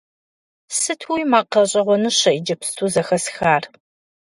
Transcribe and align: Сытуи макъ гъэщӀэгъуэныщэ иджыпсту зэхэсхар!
Сытуи 0.79 1.23
макъ 1.31 1.51
гъэщӀэгъуэныщэ 1.59 2.31
иджыпсту 2.37 2.89
зэхэсхар! 2.93 3.63